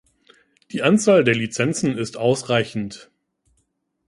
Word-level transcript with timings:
Die 0.71 0.81
Anzahl 0.81 1.23
der 1.23 1.35
Lizenzen 1.35 1.95
ist 1.95 2.17
ausreichend. 2.17 3.11